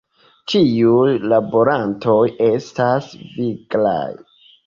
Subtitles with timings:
[0.51, 2.17] Ĉiuj laborantoj
[2.47, 4.09] estas viglaj.